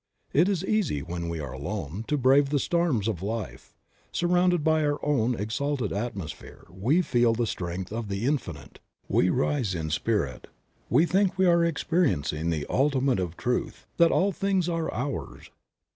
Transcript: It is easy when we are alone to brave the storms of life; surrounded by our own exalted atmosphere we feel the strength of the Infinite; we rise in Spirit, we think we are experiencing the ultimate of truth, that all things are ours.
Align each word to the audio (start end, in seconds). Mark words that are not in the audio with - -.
It 0.33 0.49
is 0.49 0.65
easy 0.65 1.03
when 1.03 1.29
we 1.29 1.39
are 1.39 1.51
alone 1.53 2.05
to 2.07 2.17
brave 2.17 2.49
the 2.49 2.57
storms 2.57 3.07
of 3.07 3.21
life; 3.21 3.75
surrounded 4.11 4.63
by 4.63 4.83
our 4.83 4.97
own 5.05 5.35
exalted 5.35 5.93
atmosphere 5.93 6.65
we 6.71 7.03
feel 7.03 7.35
the 7.35 7.45
strength 7.45 7.91
of 7.93 8.07
the 8.09 8.25
Infinite; 8.25 8.79
we 9.07 9.29
rise 9.29 9.75
in 9.75 9.91
Spirit, 9.91 10.47
we 10.89 11.05
think 11.05 11.37
we 11.37 11.45
are 11.45 11.63
experiencing 11.63 12.49
the 12.49 12.65
ultimate 12.67 13.19
of 13.19 13.37
truth, 13.37 13.85
that 13.97 14.11
all 14.11 14.31
things 14.31 14.67
are 14.67 14.91
ours. 14.91 15.51